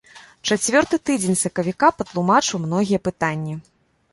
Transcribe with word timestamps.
Чацвёрты 0.47 0.97
тыдзень 1.09 1.37
сакавіка 1.41 1.91
патлумачыў 1.99 2.57
многія 2.67 2.99
пытанні. 3.11 3.55